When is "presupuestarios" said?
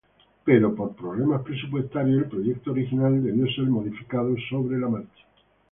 1.43-2.23